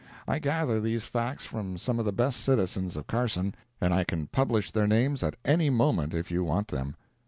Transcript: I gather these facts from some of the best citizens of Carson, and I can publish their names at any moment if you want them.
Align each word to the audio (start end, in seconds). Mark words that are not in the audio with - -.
I 0.27 0.39
gather 0.39 0.81
these 0.81 1.03
facts 1.03 1.45
from 1.45 1.77
some 1.77 1.99
of 1.99 2.05
the 2.05 2.11
best 2.11 2.39
citizens 2.39 2.97
of 2.97 3.05
Carson, 3.05 3.53
and 3.79 3.93
I 3.93 4.03
can 4.03 4.25
publish 4.25 4.71
their 4.71 4.87
names 4.87 5.21
at 5.21 5.35
any 5.45 5.69
moment 5.69 6.15
if 6.15 6.31
you 6.31 6.43
want 6.43 6.69
them. 6.69 6.95